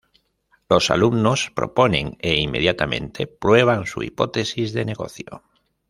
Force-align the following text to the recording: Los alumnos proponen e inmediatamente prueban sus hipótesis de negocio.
Los 0.67 0.89
alumnos 0.89 1.51
proponen 1.53 2.17
e 2.21 2.39
inmediatamente 2.41 3.27
prueban 3.27 3.85
sus 3.85 4.03
hipótesis 4.03 4.73
de 4.73 4.83
negocio. 4.85 5.43